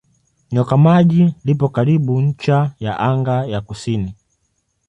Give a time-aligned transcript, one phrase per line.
[0.51, 4.15] Nyoka Maji lipo karibu ncha ya anga ya kusini.